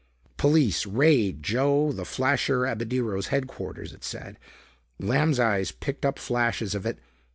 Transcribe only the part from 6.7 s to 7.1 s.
of it.